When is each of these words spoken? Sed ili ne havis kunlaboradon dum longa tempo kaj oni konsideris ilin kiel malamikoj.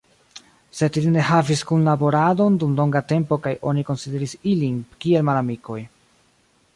Sed 0.77 0.95
ili 1.01 1.11
ne 1.15 1.25
havis 1.25 1.61
kunlaboradon 1.71 2.57
dum 2.63 2.73
longa 2.79 3.01
tempo 3.11 3.39
kaj 3.43 3.53
oni 3.73 3.83
konsideris 3.91 4.33
ilin 4.53 4.83
kiel 5.05 5.29
malamikoj. 5.29 5.81